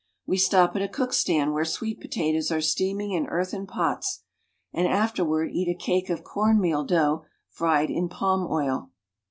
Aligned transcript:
We 0.25 0.37
stop 0.37 0.75
at 0.75 0.81
a 0.81 0.87
cook 0.87 1.13
stand 1.13 1.53
where 1.53 1.63
sweet 1.63 2.01
potatoes 2.01 2.51
are 2.51 2.57
Lsteaming 2.57 3.15
in 3.15 3.27
earthen 3.27 3.67
pots, 3.67 4.23
and 4.73 4.87
afterward 4.87 5.51
eat 5.53 5.67
a 5.69 5.75
cake 5.77 6.09
of 6.09 6.23
»rn 6.35 6.59
meal 6.59 6.83
dough 6.83 7.25
fried 7.51 7.91
in 7.91 8.09
palm 8.09 8.47
oil. 8.51 8.89